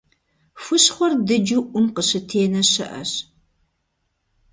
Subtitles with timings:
[0.61, 3.11] Хущхъуэр дыджу Ӏум къыщытенэ щыӏэщ.